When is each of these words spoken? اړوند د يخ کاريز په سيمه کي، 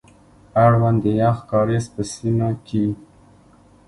اړوند 0.63 0.97
د 1.03 1.05
يخ 1.21 1.37
کاريز 1.51 1.85
په 1.93 2.01
سيمه 2.13 2.49
کي، 2.67 2.85